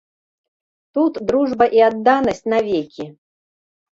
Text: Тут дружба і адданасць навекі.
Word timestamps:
Тут 0.97 1.19
дружба 1.31 1.67
і 1.79 1.83
адданасць 1.89 2.43
навекі. 2.53 3.05